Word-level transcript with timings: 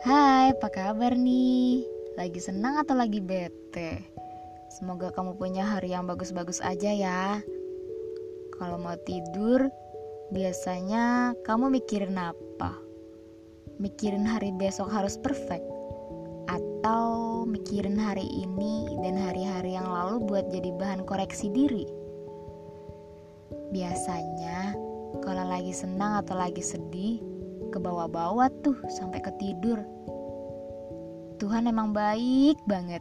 Hai, 0.00 0.56
apa 0.56 0.72
kabar 0.72 1.12
nih? 1.12 1.84
Lagi 2.16 2.40
senang 2.40 2.80
atau 2.80 2.96
lagi 2.96 3.20
bete? 3.20 4.00
Semoga 4.72 5.12
kamu 5.12 5.36
punya 5.36 5.60
hari 5.60 5.92
yang 5.92 6.08
bagus-bagus 6.08 6.64
aja 6.64 6.88
ya. 6.88 7.44
Kalau 8.56 8.80
mau 8.80 8.96
tidur, 9.04 9.68
biasanya 10.32 11.36
kamu 11.44 11.68
mikirin 11.68 12.16
apa? 12.16 12.72
Mikirin 13.76 14.24
hari 14.24 14.56
besok 14.56 14.88
harus 14.88 15.20
perfect? 15.20 15.68
Atau 16.48 17.44
mikirin 17.44 18.00
hari 18.00 18.24
ini 18.24 18.88
dan 19.04 19.20
hari-hari 19.20 19.76
yang 19.76 19.84
lalu 19.84 20.24
buat 20.24 20.48
jadi 20.48 20.72
bahan 20.80 21.04
koreksi 21.04 21.52
diri? 21.52 21.84
Biasanya, 23.68 24.72
kalau 25.20 25.44
lagi 25.44 25.76
senang 25.76 26.24
atau 26.24 26.40
lagi 26.40 26.64
sedih, 26.64 27.29
ke 27.70 27.78
bawah-bawah 27.78 28.50
tuh 28.66 28.76
sampai 28.90 29.22
ke 29.22 29.30
tidur. 29.38 29.78
Tuhan 31.40 31.70
emang 31.70 31.96
baik 31.96 32.60
banget. 32.68 33.00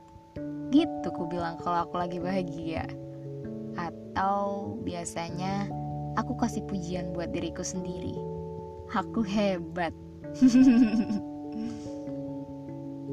Gitu 0.69 1.07
ku 1.11 1.25
bilang 1.27 1.57
kalau 1.59 1.83
aku 1.83 1.97
lagi 1.99 2.21
bahagia. 2.21 2.87
Atau 3.75 4.77
biasanya 4.85 5.67
aku 6.15 6.37
kasih 6.39 6.63
pujian 6.69 7.11
buat 7.11 7.33
diriku 7.33 7.65
sendiri. 7.65 8.15
Aku 8.95 9.25
hebat. 9.25 9.91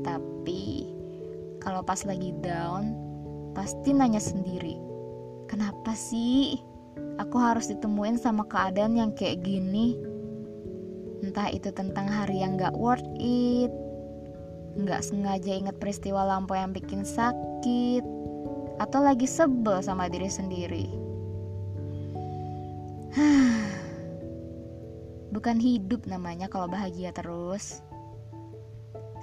Tapi 0.06 0.62
kalau 1.59 1.83
pas 1.83 1.98
lagi 2.06 2.30
down, 2.38 2.95
pasti 3.56 3.91
nanya 3.91 4.23
sendiri. 4.23 4.78
Kenapa 5.50 5.97
sih 5.98 6.55
aku 7.19 7.41
harus 7.42 7.66
ditemuin 7.66 8.20
sama 8.20 8.47
keadaan 8.47 8.95
yang 8.95 9.11
kayak 9.16 9.42
gini? 9.42 10.16
Entah 11.27 11.51
itu 11.51 11.75
tentang 11.75 12.06
hari 12.06 12.39
yang 12.39 12.55
gak 12.55 12.78
worth 12.78 13.03
it 13.19 13.75
Gak 14.87 15.03
sengaja 15.03 15.59
inget 15.59 15.75
peristiwa 15.83 16.23
lampu 16.23 16.55
yang 16.55 16.70
bikin 16.70 17.03
sakit 17.03 18.06
Atau 18.78 19.03
lagi 19.03 19.27
sebel 19.27 19.83
sama 19.83 20.06
diri 20.06 20.31
sendiri. 20.31 20.87
Bukan 25.34 25.56
hidup 25.56 26.05
namanya 26.05 26.47
kalau 26.47 26.69
bahagia 26.69 27.11
terus. 27.11 27.81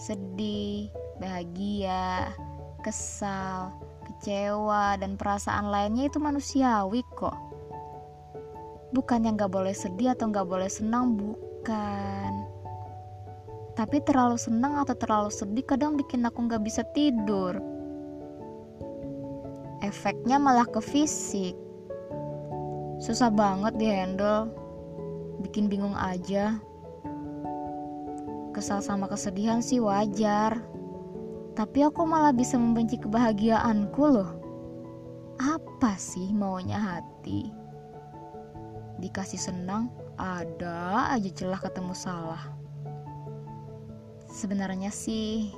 Sedih, 0.02 0.90
bahagia, 1.22 2.34
kesal, 2.82 3.78
kecewa, 4.10 4.98
dan 4.98 5.22
perasaan 5.22 5.70
lainnya 5.70 6.10
itu 6.10 6.18
manusiawi 6.18 7.06
kok. 7.14 7.38
Bukan 8.98 9.30
yang 9.30 9.38
gak 9.38 9.54
boleh 9.54 9.78
sedih 9.78 10.18
atau 10.18 10.34
gak 10.34 10.50
boleh 10.50 10.70
senang, 10.70 11.14
bukan 11.14 11.53
kan? 11.64 12.34
Tapi 13.74 14.06
terlalu 14.06 14.38
senang 14.38 14.78
atau 14.78 14.94
terlalu 14.94 15.34
sedih 15.34 15.66
kadang 15.66 15.98
bikin 15.98 16.22
aku 16.28 16.46
nggak 16.46 16.62
bisa 16.62 16.86
tidur. 16.94 17.58
Efeknya 19.82 20.38
malah 20.38 20.70
ke 20.70 20.78
fisik. 20.80 21.58
Susah 23.02 23.34
banget 23.34 23.74
di 23.82 23.88
handle 23.90 24.54
bikin 25.42 25.68
bingung 25.68 25.98
aja. 25.98 26.62
Kesal 28.54 28.86
sama 28.86 29.10
kesedihan 29.10 29.60
sih 29.66 29.82
wajar. 29.82 30.62
Tapi 31.58 31.86
aku 31.86 32.06
malah 32.06 32.32
bisa 32.34 32.56
membenci 32.56 33.02
kebahagiaanku 33.02 34.04
loh. 34.06 34.32
Apa 35.42 35.98
sih 35.98 36.30
maunya 36.30 36.78
hati? 36.78 37.50
Dikasih 39.02 39.42
senang 39.42 39.90
ada 40.18 41.10
aja 41.14 41.30
celah 41.34 41.62
ketemu 41.62 41.94
salah. 41.98 42.44
Sebenarnya 44.30 44.90
sih 44.90 45.54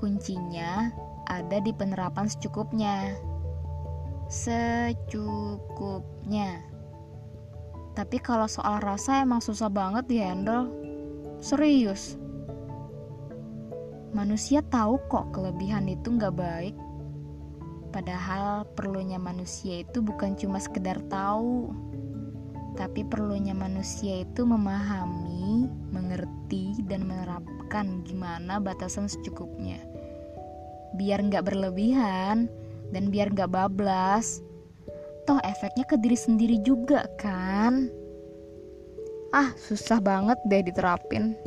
kuncinya 0.00 0.88
ada 1.28 1.60
di 1.60 1.72
penerapan 1.76 2.28
secukupnya. 2.28 3.14
Secukupnya. 4.32 5.52
Tapi 7.92 8.16
kalau 8.24 8.48
soal 8.48 8.80
rasa 8.80 9.20
emang 9.20 9.44
susah 9.44 9.68
banget 9.68 10.08
di 10.08 10.16
handle. 10.24 10.72
Serius. 11.44 12.16
Manusia 14.16 14.64
tahu 14.64 14.96
kok 15.08 15.32
kelebihan 15.36 15.88
itu 15.88 16.12
nggak 16.12 16.36
baik. 16.36 16.76
Padahal 17.92 18.64
perlunya 18.72 19.20
manusia 19.20 19.84
itu 19.84 20.00
bukan 20.00 20.32
cuma 20.32 20.56
sekedar 20.56 20.96
tahu, 21.12 21.68
tapi 22.82 23.06
perlunya 23.06 23.54
manusia 23.54 24.26
itu 24.26 24.42
memahami, 24.42 25.70
mengerti, 25.94 26.74
dan 26.90 27.06
menerapkan 27.06 28.02
gimana 28.02 28.58
batasan 28.58 29.06
secukupnya. 29.06 29.78
Biar 30.98 31.22
nggak 31.22 31.46
berlebihan 31.46 32.50
dan 32.90 33.04
biar 33.14 33.30
nggak 33.30 33.54
bablas. 33.54 34.42
Toh 35.30 35.38
efeknya 35.46 35.86
ke 35.86 35.94
diri 36.02 36.18
sendiri 36.18 36.58
juga 36.66 37.06
kan? 37.22 37.86
Ah, 39.30 39.54
susah 39.54 40.02
banget 40.02 40.42
deh 40.50 40.66
diterapin. 40.66 41.38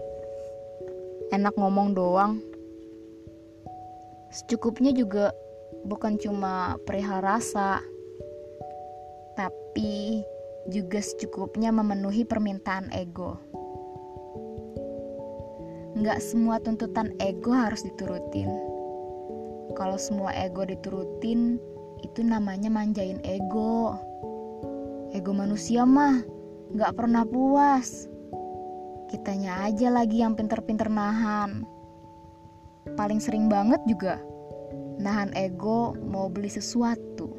Enak 1.35 1.51
ngomong 1.59 1.91
doang. 1.91 2.39
Secukupnya 4.31 4.95
juga 4.95 5.35
bukan 5.83 6.15
cuma 6.15 6.79
perihal 6.87 7.19
rasa, 7.19 7.83
tapi 9.35 10.23
juga 10.69 10.97
secukupnya 10.97 11.69
memenuhi 11.69 12.25
permintaan 12.25 12.89
ego. 12.89 13.37
Nggak 15.95 16.19
semua 16.19 16.57
tuntutan 16.59 17.13
ego 17.21 17.53
harus 17.53 17.85
diturutin. 17.85 18.49
Kalau 19.77 19.99
semua 19.99 20.33
ego 20.33 20.65
diturutin, 20.65 21.61
itu 22.03 22.19
namanya 22.25 22.67
manjain 22.71 23.21
ego. 23.23 23.95
Ego 25.15 25.31
manusia 25.31 25.85
mah 25.87 26.23
nggak 26.73 26.93
pernah 26.97 27.23
puas. 27.23 28.09
Kitanya 29.07 29.69
aja 29.69 29.93
lagi 29.93 30.25
yang 30.25 30.33
pinter-pinter 30.33 30.89
nahan. 30.89 31.63
Paling 32.97 33.21
sering 33.21 33.47
banget 33.47 33.79
juga 33.85 34.19
nahan 34.95 35.35
ego 35.35 35.91
mau 36.07 36.31
beli 36.31 36.47
sesuatu 36.47 37.34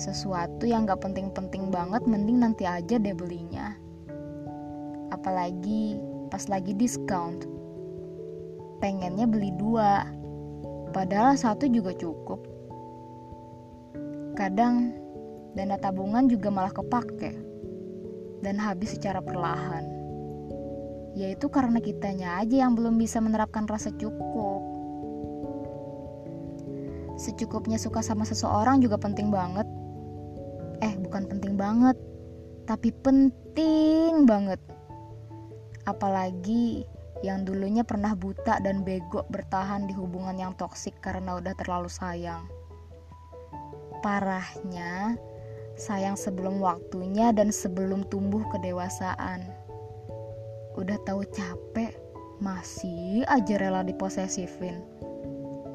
sesuatu 0.00 0.64
yang 0.64 0.88
gak 0.88 1.04
penting-penting 1.04 1.68
banget 1.68 2.00
mending 2.08 2.40
nanti 2.40 2.64
aja 2.64 2.96
deh 2.96 3.12
belinya. 3.12 3.76
Apalagi 5.12 6.00
pas 6.32 6.48
lagi 6.48 6.72
diskon 6.72 7.36
pengennya 8.80 9.28
beli 9.28 9.52
dua 9.60 10.08
padahal 10.96 11.36
satu 11.36 11.68
juga 11.68 11.92
cukup. 11.92 12.40
Kadang 14.34 14.96
dana 15.52 15.76
tabungan 15.76 16.24
juga 16.32 16.48
malah 16.48 16.72
kepake 16.72 17.36
dan 18.40 18.56
habis 18.56 18.96
secara 18.96 19.20
perlahan. 19.20 19.84
Yaitu 21.12 21.52
karena 21.52 21.82
kitanya 21.84 22.40
aja 22.40 22.64
yang 22.64 22.72
belum 22.72 22.96
bisa 22.96 23.20
menerapkan 23.20 23.68
rasa 23.68 23.92
cukup. 23.92 24.64
Secukupnya 27.20 27.76
suka 27.76 28.00
sama 28.00 28.24
seseorang 28.24 28.80
juga 28.80 28.96
penting 28.96 29.28
banget 29.28 29.68
banget, 31.70 31.94
tapi 32.66 32.90
penting 32.90 34.26
banget. 34.26 34.58
Apalagi 35.86 36.82
yang 37.22 37.46
dulunya 37.46 37.86
pernah 37.86 38.18
buta 38.18 38.58
dan 38.58 38.82
bego 38.82 39.22
bertahan 39.30 39.86
di 39.86 39.94
hubungan 39.94 40.34
yang 40.34 40.52
toksik 40.58 40.98
karena 40.98 41.38
udah 41.38 41.54
terlalu 41.54 41.86
sayang. 41.86 42.42
Parahnya, 44.02 45.14
sayang 45.78 46.18
sebelum 46.18 46.58
waktunya 46.58 47.30
dan 47.30 47.54
sebelum 47.54 48.02
tumbuh 48.10 48.42
kedewasaan. 48.50 49.46
Udah 50.74 50.98
tahu 51.06 51.22
capek, 51.30 51.94
masih 52.42 53.22
aja 53.30 53.62
rela 53.62 53.86
diposesifin. 53.86 54.82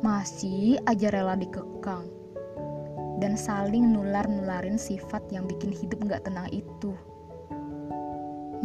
Masih 0.04 0.76
aja 0.92 1.08
rela 1.08 1.40
dikekang 1.40 2.25
dan 3.24 3.40
saling 3.40 3.96
nular-nularin 3.96 4.76
sifat 4.76 5.24
yang 5.32 5.48
bikin 5.48 5.72
hidup 5.72 6.00
gak 6.08 6.28
tenang 6.28 6.52
itu. 6.52 6.92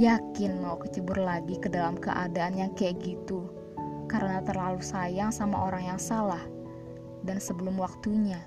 Yakin 0.01 0.65
mau 0.65 0.79
kecebur 0.81 1.19
lagi 1.21 1.61
ke 1.61 1.69
dalam 1.69 1.99
keadaan 1.99 2.57
yang 2.57 2.73
kayak 2.75 2.99
gitu 3.05 3.51
karena 4.11 4.43
terlalu 4.43 4.83
sayang 4.83 5.31
sama 5.31 5.71
orang 5.71 5.95
yang 5.95 6.01
salah 6.01 6.43
dan 7.23 7.39
sebelum 7.39 7.79
waktunya. 7.79 8.41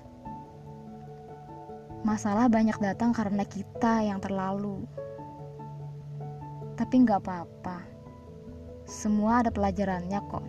Masalah 2.04 2.52
banyak 2.52 2.76
datang 2.84 3.16
karena 3.16 3.48
kita 3.48 4.04
yang 4.04 4.20
terlalu. 4.20 4.84
Tapi 6.76 6.94
gak 7.00 7.24
apa-apa. 7.24 7.80
Semua 8.84 9.40
ada 9.40 9.48
pelajarannya 9.48 10.20
kok. 10.28 10.44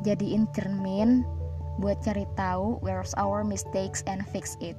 Jadiin 0.00 0.48
cermin 0.56 1.28
buat 1.78 1.98
cari 2.04 2.26
tahu 2.38 2.78
where's 2.84 3.14
our 3.18 3.42
mistakes 3.42 4.06
and 4.06 4.22
fix 4.30 4.54
it. 4.62 4.78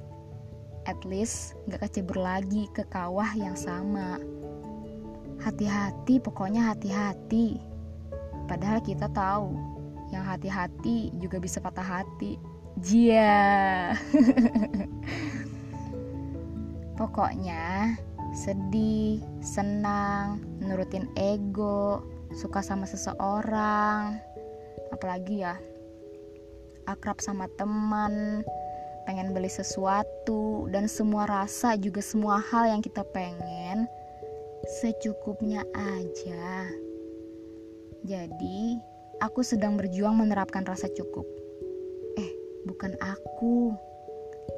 At 0.86 0.96
least 1.02 1.58
gak 1.66 1.82
kecebur 1.82 2.16
lagi 2.16 2.70
ke 2.72 2.86
kawah 2.88 3.28
yang 3.34 3.58
sama. 3.58 4.22
Hati-hati, 5.42 6.22
pokoknya 6.22 6.72
hati-hati. 6.72 7.58
Padahal 8.46 8.78
kita 8.80 9.10
tahu 9.10 9.52
yang 10.14 10.22
hati-hati 10.22 11.10
juga 11.18 11.42
bisa 11.42 11.58
patah 11.58 11.84
hati. 11.84 12.38
Jia. 12.78 13.96
Pokoknya 17.00 17.96
sedih, 18.36 19.24
senang, 19.40 20.44
nurutin 20.60 21.08
ego, 21.16 22.04
suka 22.36 22.60
sama 22.60 22.84
seseorang, 22.84 24.20
apalagi 24.92 25.44
ya 25.44 25.56
akrab 26.86 27.18
sama 27.22 27.50
teman, 27.58 28.42
pengen 29.06 29.30
beli 29.30 29.50
sesuatu 29.50 30.66
dan 30.74 30.90
semua 30.90 31.26
rasa 31.30 31.78
juga 31.78 32.02
semua 32.02 32.42
hal 32.42 32.70
yang 32.70 32.82
kita 32.82 33.06
pengen 33.14 33.86
secukupnya 34.82 35.62
aja. 35.74 36.66
Jadi, 38.06 38.78
aku 39.22 39.42
sedang 39.42 39.78
berjuang 39.78 40.18
menerapkan 40.18 40.66
rasa 40.66 40.90
cukup. 40.90 41.26
Eh, 42.18 42.30
bukan 42.66 42.94
aku, 43.02 43.74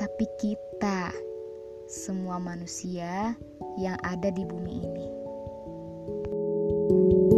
tapi 0.00 0.25
kita 0.40 1.12
semua 1.88 2.36
manusia 2.36 3.36
yang 3.80 3.96
ada 4.04 4.28
di 4.28 4.44
bumi 4.44 4.75
ini. 4.84 5.08
thank 6.88 7.32
you 7.32 7.38